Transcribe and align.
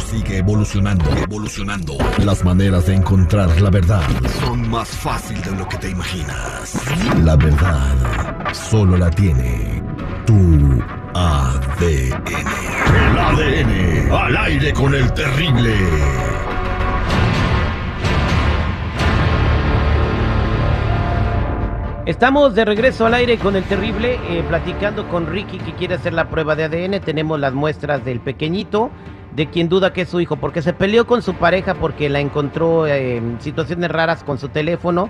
sigue 0.00 0.38
evolucionando, 0.38 1.10
evolucionando. 1.16 1.96
Las 2.24 2.44
maneras 2.44 2.86
de 2.86 2.94
encontrar 2.94 3.60
la 3.60 3.70
verdad 3.70 4.02
son 4.40 4.68
más 4.68 4.88
fácil 4.88 5.40
de 5.42 5.52
lo 5.52 5.68
que 5.68 5.76
te 5.78 5.90
imaginas. 5.90 6.80
La 7.22 7.36
verdad 7.36 8.52
solo 8.52 8.96
la 8.96 9.10
tiene 9.10 9.82
tu 10.26 10.82
ADN. 11.14 12.24
El 12.94 13.18
ADN 13.18 14.12
al 14.12 14.36
aire 14.36 14.72
con 14.72 14.94
el 14.94 15.12
terrible. 15.12 15.74
Estamos 22.06 22.54
de 22.54 22.66
regreso 22.66 23.06
al 23.06 23.14
aire 23.14 23.38
con 23.38 23.56
el 23.56 23.64
terrible, 23.64 24.20
eh, 24.28 24.44
platicando 24.46 25.08
con 25.08 25.26
Ricky 25.26 25.56
que 25.56 25.72
quiere 25.72 25.94
hacer 25.94 26.12
la 26.12 26.28
prueba 26.28 26.54
de 26.54 26.64
ADN. 26.64 27.00
Tenemos 27.00 27.40
las 27.40 27.54
muestras 27.54 28.04
del 28.04 28.20
pequeñito, 28.20 28.90
de 29.34 29.46
quien 29.46 29.68
duda 29.68 29.92
que 29.92 30.02
es 30.02 30.08
su 30.08 30.20
hijo, 30.20 30.36
porque 30.36 30.62
se 30.62 30.72
peleó 30.72 31.06
con 31.06 31.20
su 31.22 31.34
pareja 31.34 31.74
porque 31.74 32.08
la 32.08 32.20
encontró 32.20 32.86
en 32.86 33.40
situaciones 33.40 33.90
raras 33.90 34.22
con 34.22 34.38
su 34.38 34.48
teléfono, 34.48 35.08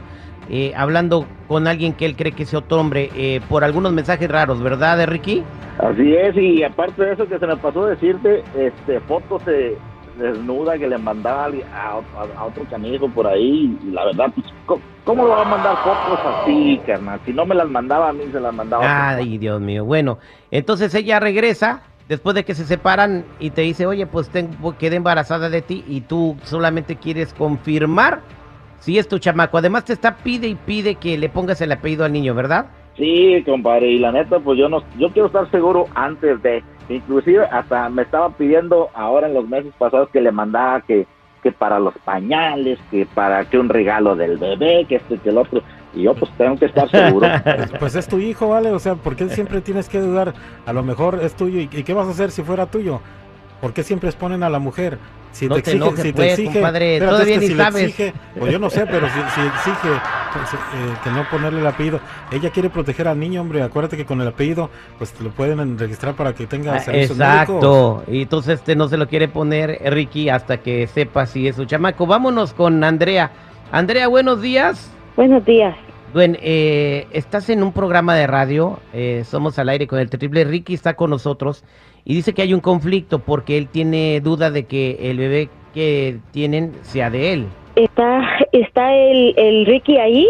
eh, 0.49 0.73
hablando 0.77 1.27
con 1.49 1.67
alguien 1.67 1.93
que 1.93 2.07
él 2.07 2.17
cree 2.17 2.33
que 2.33 2.45
es 2.45 2.55
otro 2.55 2.81
hombre, 2.81 3.11
eh, 3.15 3.41
por 3.49 3.65
algunos 3.65 3.93
mensajes 3.93 4.31
raros, 4.31 4.63
¿verdad, 4.63 5.07
Ricky? 5.07 5.43
Así 5.79 6.15
es, 6.15 6.37
y 6.37 6.63
aparte 6.63 7.05
de 7.05 7.13
eso 7.15 7.27
que 7.27 7.39
se 7.39 7.47
me 7.47 7.57
pasó 7.57 7.87
decirte, 7.87 8.43
este, 8.57 9.01
fotos 9.01 9.45
de 9.45 9.77
desnuda 10.19 10.79
que 10.79 10.87
le 10.87 10.97
mandaba 10.97 11.47
a, 11.47 11.49
a- 11.49 12.39
a 12.41 12.45
otro 12.45 12.65
canijo 12.71 13.09
por 13.09 13.27
ahí, 13.27 13.77
y 13.83 13.91
la 13.91 14.05
verdad, 14.05 14.27
pues, 14.35 14.47
¿cómo, 14.65 14.81
cómo 15.05 15.25
le 15.25 15.31
va 15.31 15.43
a 15.43 15.45
mandar 15.45 15.77
fotos 15.79 16.21
así, 16.25 16.81
carnal? 16.87 17.19
Si 17.27 17.33
no 17.33 17.45
me 17.45 17.55
las 17.57 17.69
mandaba 17.69 18.11
a 18.11 18.13
mí, 18.13 18.23
se 18.33 18.39
las 18.41 18.55
mandaba 18.55 18.87
a. 18.87 19.17
Ay, 19.17 19.39
Dios 19.39 19.61
mío. 19.61 19.85
Bueno, 19.85 20.19
entonces 20.53 20.95
ella 20.95 21.19
regresa 21.19 21.83
después 22.09 22.35
de 22.35 22.45
que 22.45 22.55
se 22.55 22.65
separan 22.65 23.25
y 23.39 23.51
te 23.51 23.63
dice, 23.63 23.87
oye, 23.87 24.07
pues 24.07 24.29
tengo, 24.29 24.77
quedé 24.77 24.97
embarazada 24.97 25.49
de 25.49 25.63
ti 25.63 25.85
y 25.87 26.03
tú 26.03 26.37
solamente 26.43 26.97
quieres 26.97 27.33
confirmar 27.35 28.21
si 28.81 28.99
es 28.99 29.09
tu 29.09 29.19
chamaco. 29.19 29.59
Además 29.59 29.85
te 29.85 29.93
está 29.93 30.17
pide 30.17 30.47
y 30.47 30.55
pide 30.55 30.97
que 30.97 31.17
le 31.17 31.29
pongas 31.29 31.61
el 31.61 31.73
apellido 31.73 32.05
al 32.05 32.13
niño, 32.13 32.35
¿verdad? 32.35 32.67
Sí, 32.97 33.43
compadre, 33.45 33.91
y 33.91 33.99
la 33.99 34.13
neta, 34.13 34.39
pues 34.39 34.59
yo 34.59 34.69
no, 34.69 34.85
yo 34.99 35.11
quiero 35.11 35.27
estar 35.27 35.51
seguro 35.51 35.87
antes 35.97 36.41
de, 36.43 36.63
inclusive 36.89 37.45
hasta 37.47 37.89
me 37.89 38.03
estaba 38.03 38.31
pidiendo 38.31 38.89
ahora 38.95 39.27
en 39.27 39.35
los 39.35 39.49
meses 39.49 39.73
pasados 39.79 40.11
que 40.11 40.21
le 40.21 40.31
mandara 40.31 40.81
que, 40.83 41.07
que 41.43 41.51
para 41.51 41.81
los 41.81 41.95
pañales, 42.05 42.79
que 42.93 43.05
para 43.07 43.45
que 43.47 43.59
un 43.59 43.69
regalo 43.69 44.15
del 44.15 44.39
bebé, 44.39 44.85
que 44.89 44.97
esto 44.97 45.17
que 45.21 45.31
el 45.31 45.39
otro, 45.39 45.61
y 45.95 46.03
yo 46.03 46.15
pues 46.15 46.31
tengo 46.37 46.57
que 46.57 46.67
estar 46.67 46.91
seguro. 46.91 47.29
Pues 47.79 47.95
es 47.97 48.07
tu 48.09 48.19
hijo, 48.19 48.49
¿vale? 48.49 48.71
O 48.71 48.79
sea, 48.79 48.95
¿por 48.95 49.17
qué 49.17 49.29
siempre 49.29 49.61
tienes 49.61 49.89
que 49.89 50.01
dudar? 50.01 50.35
A 50.67 50.73
lo 50.73 50.83
mejor 50.83 51.21
es 51.23 51.35
tuyo. 51.35 51.61
¿Y 51.61 51.67
qué 51.69 51.93
vas 51.95 52.07
a 52.09 52.11
hacer 52.11 52.31
si 52.31 52.43
fuera 52.43 52.67
tuyo? 52.67 53.01
¿Por 53.61 53.73
qué 53.73 53.83
siempre 53.83 54.09
exponen 54.09 54.43
a 54.43 54.51
la 54.51 54.59
mujer? 54.59 54.99
Si 55.33 55.49
No 55.49 55.57
te 55.57 55.63
te 55.63 55.71
exige, 55.73 55.85
enojes, 55.85 56.03
si 56.03 56.13
te 56.13 56.17
pues, 56.17 56.31
exige, 56.39 56.53
compadre, 56.53 57.01
todavía 57.01 57.35
es 57.35 57.41
que 57.41 57.47
ni 57.47 57.47
si 57.53 57.57
sabes. 57.57 57.83
exige, 57.83 58.15
pues 58.39 58.53
yo 58.53 58.59
no 58.61 58.71
sé, 58.71 58.87
pero 58.87 59.09
si, 59.09 59.15
si 59.35 59.41
exige 59.47 59.89
pues, 60.33 60.55
eh, 60.55 60.95
que 61.03 61.11
no 61.11 61.29
ponerle 61.29 61.59
el 61.61 61.67
apellido, 61.67 61.99
ella 62.31 62.51
quiere 62.51 62.71
proteger 62.71 63.09
al 63.09 63.19
niño, 63.19 63.41
hombre. 63.41 63.61
Acuérdate 63.63 63.97
que 63.97 64.05
con 64.05 64.21
el 64.21 64.29
apellido, 64.29 64.71
pues 64.97 65.13
te 65.13 65.25
lo 65.25 65.31
pueden 65.31 65.77
registrar 65.77 66.15
para 66.15 66.35
que 66.35 66.47
tenga 66.47 66.75
Ah, 66.75 66.79
servicios 66.81 67.19
médicos. 67.19 67.41
Exacto. 67.57 68.05
Y 68.07 68.23
entonces 68.23 68.61
este 68.61 68.77
no 68.77 68.87
se 68.87 68.97
lo 68.97 69.09
quiere 69.09 69.27
poner 69.27 69.71
eh, 69.81 69.91
Ricky 69.91 70.29
hasta 70.29 70.59
que 70.59 70.87
sepa 70.87 71.27
si 71.27 71.49
es 71.49 71.57
su 71.57 71.65
chamaco. 71.65 72.07
Vámonos 72.07 72.55
con 72.55 72.85
Andrea. 72.85 73.33
Andrea, 73.73 74.07
buenos 74.07 74.41
días. 74.41 74.93
Buenos 75.17 75.45
días. 75.45 75.75
Bueno, 76.15 76.37
eh, 76.41 77.09
estás 77.11 77.51
en 77.51 77.65
un 77.65 77.73
programa 77.73 78.15
de 78.15 78.29
radio, 78.29 78.79
eh, 78.93 79.25
somos 79.25 79.59
al 79.59 79.69
aire 79.69 79.89
con 79.89 79.99
el 79.99 80.09
terrible 80.09 80.45
Ricky 80.45 80.73
está 80.73 80.95
con 80.95 81.11
nosotros 81.11 81.65
y 82.05 82.15
dice 82.15 82.33
que 82.33 82.43
hay 82.43 82.55
un 82.55 82.61
conflicto 82.61 83.19
porque 83.19 83.59
él 83.59 83.67
tiene 83.67 84.21
duda 84.21 84.53
de 84.53 84.63
que 84.63 85.11
el 85.11 85.19
bebé 85.19 85.49
que 85.75 86.21
tienen 86.31 86.73
sea 86.83 87.11
de 87.11 87.33
él. 87.33 87.49
¿Está, 87.75 88.23
está 88.53 88.95
el, 88.95 89.35
el 89.37 89.67
Ricky 89.67 89.99
ahí? 89.99 90.29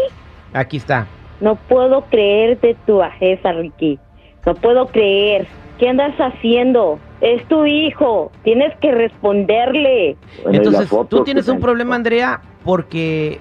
Aquí 0.55 0.79
está. 0.79 1.07
No 1.43 1.57
puedo 1.57 2.01
creer 2.07 2.59
de 2.63 2.75
tu 2.87 2.97
bajeza, 2.97 3.53
Ricky. 3.53 3.99
No 4.47 4.55
puedo 4.55 4.87
creer. 4.87 5.47
¿Qué 5.79 5.91
andas 5.91 6.15
haciendo? 6.19 6.99
Es 7.21 7.47
tu 7.49 7.67
hijo. 7.67 8.33
Tienes 8.43 8.75
que 8.81 8.91
responderle. 8.91 10.17
Bueno, 10.45 10.57
Entonces, 10.57 10.89
tú 11.11 11.25
tienes 11.25 11.47
un 11.49 11.61
problema, 11.61 11.95
Andrea, 11.95 12.41
porque 12.65 13.39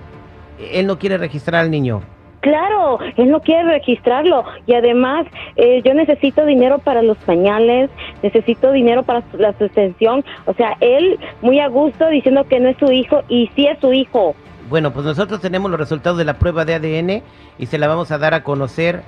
él 0.73 0.87
no 0.87 0.99
quiere 0.99 1.17
registrar 1.17 1.61
al 1.61 1.71
niño. 1.71 2.01
Claro, 2.43 2.99
él 3.15 3.31
no 3.31 3.39
quiere 3.39 3.63
registrarlo. 3.63 4.43
Y 4.67 4.73
además, 4.73 5.25
eh, 5.55 5.81
yo 5.85 5.93
necesito 5.93 6.45
dinero 6.45 6.77
para 6.79 7.01
los 7.01 7.17
pañales, 7.19 7.89
necesito 8.21 8.73
dinero 8.73 9.03
para 9.03 9.21
su- 9.31 9.37
la 9.37 9.53
suspensión. 9.57 10.25
O 10.45 10.53
sea, 10.53 10.75
él 10.81 11.17
muy 11.41 11.61
a 11.61 11.69
gusto 11.69 12.05
diciendo 12.09 12.43
que 12.43 12.59
no 12.59 12.67
es 12.67 12.75
su 12.77 12.91
hijo 12.91 13.21
y 13.29 13.49
sí 13.55 13.65
es 13.67 13.79
su 13.79 13.93
hijo. 13.93 14.35
Bueno, 14.69 14.91
pues 14.91 15.05
nosotros 15.05 15.39
tenemos 15.39 15.71
los 15.71 15.79
resultados 15.79 16.17
de 16.17 16.25
la 16.25 16.33
prueba 16.33 16.65
de 16.65 16.73
ADN 16.75 17.23
y 17.57 17.65
se 17.67 17.77
la 17.77 17.87
vamos 17.87 18.11
a 18.11 18.17
dar 18.17 18.33
a 18.33 18.43
conocer 18.43 19.03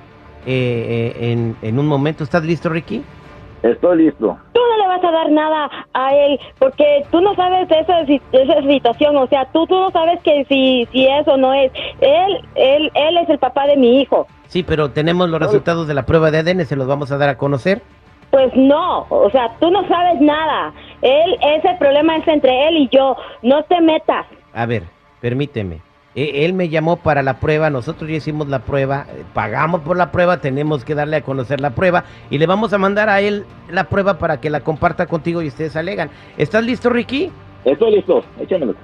eh, 0.46 1.12
eh, 1.18 1.32
en, 1.32 1.56
en 1.60 1.78
un 1.78 1.86
momento. 1.86 2.24
¿Estás 2.24 2.42
listo, 2.42 2.70
Ricky? 2.70 3.02
Estoy 3.62 4.04
listo. 4.04 4.38
Vas 4.96 5.04
a 5.04 5.12
dar 5.12 5.30
nada 5.30 5.70
a 5.92 6.14
él 6.14 6.40
porque 6.58 7.04
tú 7.10 7.20
no 7.20 7.34
sabes 7.34 7.68
de 7.68 7.80
esa, 7.80 8.02
de 8.04 8.20
esa 8.32 8.62
situación, 8.62 9.16
o 9.16 9.26
sea, 9.26 9.44
tú, 9.52 9.66
tú 9.66 9.78
no 9.78 9.90
sabes 9.90 10.20
que 10.22 10.44
si, 10.48 10.88
si 10.90 11.06
es 11.06 11.28
o 11.28 11.36
no 11.36 11.52
es. 11.52 11.70
Él, 12.00 12.40
él, 12.54 12.90
él 12.94 13.16
es 13.18 13.28
el 13.28 13.38
papá 13.38 13.66
de 13.66 13.76
mi 13.76 14.00
hijo. 14.00 14.26
Sí, 14.46 14.62
pero 14.62 14.90
tenemos 14.90 15.28
los 15.28 15.40
resultados 15.40 15.86
de 15.86 15.92
la 15.94 16.06
prueba 16.06 16.30
de 16.30 16.38
ADN, 16.38 16.64
se 16.64 16.76
los 16.76 16.86
vamos 16.86 17.12
a 17.12 17.18
dar 17.18 17.28
a 17.28 17.36
conocer. 17.36 17.82
Pues 18.30 18.54
no, 18.54 19.06
o 19.10 19.30
sea, 19.30 19.52
tú 19.60 19.70
no 19.70 19.86
sabes 19.86 20.20
nada. 20.20 20.72
Él, 21.02 21.36
ese 21.42 21.74
problema 21.78 22.16
es 22.16 22.26
entre 22.26 22.68
él 22.68 22.76
y 22.78 22.88
yo. 22.88 23.16
No 23.42 23.62
te 23.64 23.80
metas. 23.80 24.26
A 24.54 24.64
ver, 24.64 24.84
permíteme. 25.20 25.80
E- 26.16 26.44
Él 26.46 26.54
me 26.54 26.68
llamó 26.70 26.96
para 26.96 27.22
la 27.22 27.38
prueba, 27.38 27.68
nosotros 27.70 28.10
ya 28.10 28.16
hicimos 28.16 28.48
la 28.48 28.60
prueba, 28.60 29.06
eh, 29.10 29.22
pagamos 29.34 29.82
por 29.82 29.96
la 29.96 30.10
prueba, 30.10 30.38
tenemos 30.40 30.82
que 30.84 30.94
darle 30.94 31.16
a 31.16 31.20
conocer 31.20 31.60
la 31.60 31.70
prueba 31.70 32.04
y 32.30 32.38
le 32.38 32.46
vamos 32.46 32.72
a 32.72 32.78
mandar 32.78 33.08
a 33.10 33.20
él 33.20 33.44
la 33.70 33.84
prueba 33.84 34.18
para 34.18 34.40
que 34.40 34.48
la 34.50 34.60
comparta 34.60 35.06
contigo 35.06 35.42
y 35.42 35.48
ustedes 35.48 35.76
alegan. 35.76 36.10
¿Estás 36.38 36.64
listo, 36.64 36.88
Ricky? 36.88 37.30
Estoy 37.64 37.96
listo, 37.96 38.24
échamelo. 38.40 38.74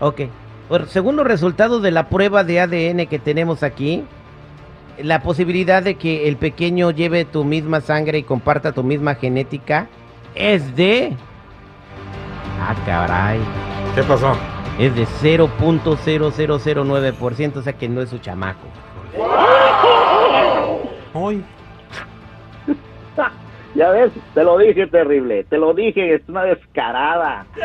Ok. 0.00 0.22
Por, 0.68 0.86
según 0.86 1.16
los 1.16 1.26
resultados 1.26 1.82
de 1.82 1.90
la 1.90 2.08
prueba 2.08 2.44
de 2.44 2.60
ADN 2.60 3.06
que 3.06 3.18
tenemos 3.18 3.62
aquí, 3.62 4.04
la 5.02 5.22
posibilidad 5.22 5.82
de 5.82 5.96
que 5.96 6.28
el 6.28 6.36
pequeño 6.36 6.90
lleve 6.90 7.24
tu 7.24 7.44
misma 7.44 7.80
sangre 7.80 8.18
y 8.18 8.22
comparta 8.22 8.72
tu 8.72 8.82
misma 8.82 9.14
genética 9.14 9.88
es 10.34 10.76
de... 10.76 11.12
Ah, 12.60 12.74
caray. 12.86 13.40
¿Qué 13.94 14.02
pasó? 14.02 14.36
Es 14.76 14.92
de 14.96 15.06
0.0009%, 15.06 17.56
o 17.56 17.62
sea 17.62 17.74
que 17.74 17.88
no 17.88 18.02
es 18.02 18.10
su 18.10 18.18
chamaco. 18.18 18.66
Hoy. 21.12 21.44
Ya 23.74 23.90
ves, 23.90 24.12
te 24.34 24.44
lo 24.44 24.56
dije 24.58 24.86
terrible, 24.86 25.44
te 25.50 25.58
lo 25.58 25.74
dije, 25.74 26.14
es 26.14 26.22
una 26.28 26.44
descarada. 26.44 27.44
¿eh? 27.56 27.60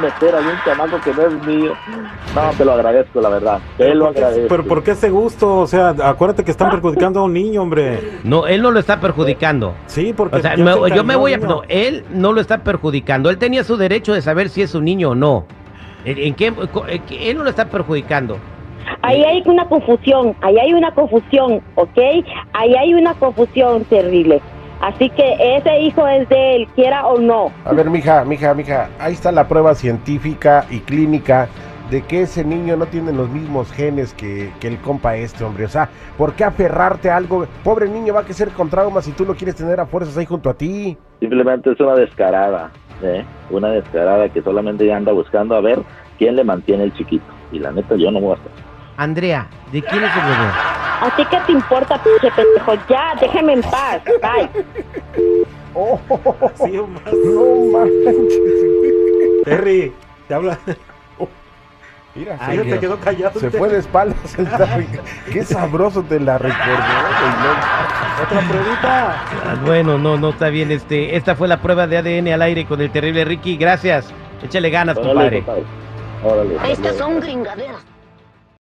Meter 0.00 0.34
a 0.34 0.38
un 0.38 0.46
chamaco 0.64 1.00
que 1.02 1.12
no 1.12 1.22
es 1.26 1.46
mío. 1.46 1.72
No, 2.34 2.50
te 2.56 2.64
lo 2.64 2.72
agradezco, 2.72 3.20
la 3.20 3.28
verdad. 3.28 3.58
Te 3.76 3.94
lo 3.94 4.06
¿Por 4.06 4.14
qué- 4.14 4.20
agradezco. 4.24 4.48
pero 4.48 4.64
¿por 4.64 4.82
qué 4.82 4.90
ese 4.92 5.10
gusto? 5.10 5.58
O 5.58 5.66
sea, 5.66 5.90
acuérdate 5.90 6.44
que 6.44 6.50
están 6.50 6.70
perjudicando 6.70 7.20
a 7.20 7.24
un 7.24 7.34
niño, 7.34 7.60
hombre. 7.62 8.00
No, 8.24 8.46
él 8.46 8.62
no 8.62 8.70
lo 8.70 8.80
está 8.80 9.00
perjudicando. 9.00 9.74
Sí, 9.86 10.14
porque 10.16 10.36
O 10.36 10.40
sea, 10.40 10.56
ya 10.56 10.64
me- 10.64 10.72
se 10.88 10.96
yo 10.96 11.04
me 11.04 11.16
voy 11.16 11.34
a... 11.34 11.36
niño. 11.36 11.48
No, 11.48 11.62
él 11.68 12.04
no 12.10 12.32
lo 12.32 12.40
está 12.40 12.58
perjudicando. 12.64 13.28
Él 13.28 13.36
tenía 13.38 13.64
su 13.64 13.76
derecho 13.76 14.14
de 14.14 14.22
saber 14.22 14.48
si 14.48 14.62
es 14.62 14.74
un 14.74 14.84
niño 14.84 15.10
o 15.10 15.14
no. 15.14 15.44
¿En, 16.04 16.34
qué, 16.34 16.52
co- 16.52 16.86
en 16.88 17.02
qué- 17.02 17.30
él 17.30 17.36
no 17.36 17.44
lo 17.44 17.50
está 17.50 17.66
perjudicando. 17.66 18.38
Ahí 19.02 19.22
hay 19.24 19.42
una 19.46 19.66
confusión, 19.68 20.34
ahí 20.40 20.58
hay 20.58 20.74
una 20.74 20.92
confusión, 20.92 21.60
¿ok? 21.74 21.98
Ahí 22.52 22.74
hay 22.74 22.94
una 22.94 23.14
confusión 23.14 23.84
terrible. 23.84 24.40
Así 24.80 25.08
que 25.10 25.36
ese 25.56 25.80
hijo 25.80 26.06
es 26.08 26.28
de 26.28 26.56
él, 26.56 26.68
quiera 26.74 27.06
o 27.06 27.18
no. 27.18 27.52
A 27.64 27.72
ver, 27.72 27.88
mija, 27.88 28.24
mija, 28.24 28.52
mija, 28.52 28.90
ahí 28.98 29.12
está 29.12 29.30
la 29.30 29.46
prueba 29.46 29.76
científica 29.76 30.66
y 30.70 30.80
clínica 30.80 31.48
de 31.92 32.02
que 32.02 32.22
ese 32.22 32.42
niño 32.42 32.76
no 32.76 32.86
tiene 32.86 33.12
los 33.12 33.28
mismos 33.28 33.70
genes 33.70 34.14
que, 34.14 34.50
que 34.60 34.66
el 34.66 34.78
compa 34.78 35.14
este, 35.14 35.44
hombre. 35.44 35.66
O 35.66 35.68
sea, 35.68 35.88
¿por 36.16 36.32
qué 36.32 36.42
aferrarte 36.42 37.10
a 37.10 37.16
algo? 37.16 37.46
Pobre 37.62 37.88
niño 37.88 38.14
va 38.14 38.20
a 38.20 38.24
crecer 38.24 38.48
con 38.48 38.70
traumas 38.70 39.04
si 39.04 39.12
tú 39.12 39.24
lo 39.24 39.34
quieres 39.34 39.54
tener 39.54 39.78
a 39.78 39.86
fuerzas 39.86 40.16
ahí 40.16 40.26
junto 40.26 40.50
a 40.50 40.54
ti. 40.54 40.96
Simplemente 41.20 41.70
es 41.70 41.78
una 41.78 41.94
descarada, 41.94 42.72
¿eh? 43.02 43.24
Una 43.50 43.68
descarada 43.68 44.28
que 44.30 44.42
solamente 44.42 44.92
anda 44.92 45.12
buscando 45.12 45.54
a 45.54 45.60
ver 45.60 45.80
quién 46.18 46.34
le 46.34 46.44
mantiene 46.44 46.84
el 46.84 46.94
chiquito. 46.94 47.26
Y 47.52 47.58
la 47.58 47.70
neta, 47.70 47.94
yo 47.94 48.10
no 48.10 48.20
voy 48.20 48.32
a 48.32 48.34
estar. 48.34 48.71
Andrea, 48.96 49.46
¿de 49.72 49.82
quién 49.82 50.04
es 50.04 50.10
el 50.16 50.22
bebé? 50.22 50.50
¿A 51.00 51.12
ti 51.16 51.24
qué 51.30 51.38
te 51.46 51.52
importa, 51.52 52.00
pinche 52.02 52.30
pendejo? 52.36 52.74
Ya, 52.88 53.14
déjame 53.20 53.54
en 53.54 53.62
paz. 53.62 54.00
Bye. 54.04 54.64
Oh, 55.74 55.98
Sí, 56.64 56.72
más. 56.72 57.12
no 57.12 57.72
manches. 57.72 58.16
Terry, 59.44 59.92
te 60.28 60.34
habla. 60.34 60.58
Mira, 62.14 62.36
Ay, 62.40 62.58
se, 62.58 62.64
te 62.64 62.78
quedó 62.78 63.00
callado. 63.00 63.40
se 63.40 63.50
fue 63.50 63.70
de 63.70 63.78
espaldas 63.78 64.38
el 64.38 64.46
Terry. 64.50 64.86
Qué 65.32 65.42
sabroso 65.44 66.02
te 66.02 66.20
la 66.20 66.36
recordó, 66.36 66.62
Otra 68.22 68.40
pruebita. 68.46 69.10
Ah, 69.46 69.56
bueno, 69.64 69.96
no, 69.96 70.18
no 70.18 70.28
está 70.28 70.50
bien. 70.50 70.70
Este, 70.70 71.16
esta 71.16 71.34
fue 71.34 71.48
la 71.48 71.62
prueba 71.62 71.86
de 71.86 71.96
ADN 71.96 72.28
al 72.34 72.42
aire 72.42 72.66
con 72.66 72.82
el 72.82 72.90
terrible 72.90 73.24
Ricky. 73.24 73.56
Gracias. 73.56 74.12
Échale 74.44 74.68
ganas, 74.68 74.98
Órale, 74.98 75.14
compadre. 75.14 75.38
compadre. 75.42 75.64
Órale, 76.54 76.72
Estas 76.72 76.96
son 76.96 77.18
gringaderas. 77.18 77.82